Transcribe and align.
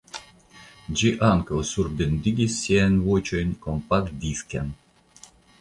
Ĝi 1.01 1.11
ankaŭ 1.27 1.59
surbendigis 1.73 2.57
siajn 2.63 2.97
voĉojn 3.05 3.55
kompaktdisken. 3.67 4.77